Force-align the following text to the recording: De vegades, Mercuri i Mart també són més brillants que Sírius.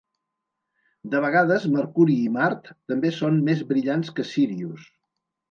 De 1.11 1.19
vegades, 1.25 1.67
Mercuri 1.73 2.15
i 2.29 2.31
Mart 2.39 2.73
també 2.93 3.13
són 3.19 3.39
més 3.51 3.63
brillants 3.75 4.13
que 4.19 4.27
Sírius. 4.33 4.91